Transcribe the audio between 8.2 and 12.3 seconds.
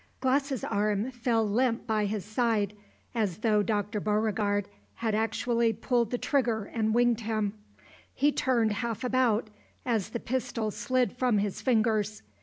turned half about as the pistol slid from his fingers.